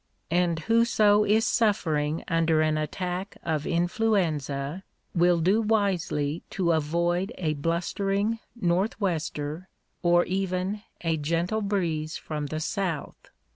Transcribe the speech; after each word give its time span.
And 0.31 0.57
whoso 0.61 1.23
is 1.23 1.45
suffering 1.45 2.23
under 2.27 2.59
an 2.63 2.75
attack 2.75 3.37
of 3.43 3.67
influenza, 3.67 4.81
will 5.13 5.39
do 5.39 5.61
wisely 5.61 6.41
to 6.49 6.71
avoid 6.71 7.31
a 7.37 7.53
blustering 7.53 8.39
north 8.59 8.99
wester, 8.99 9.69
or 10.01 10.25
even 10.25 10.81
a 11.01 11.17
gentle 11.17 11.61
breeze 11.61 12.17
from 12.17 12.47
the 12.47 12.59
south. 12.59 13.29